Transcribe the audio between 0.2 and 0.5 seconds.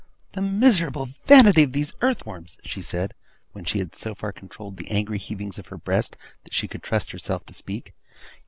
'The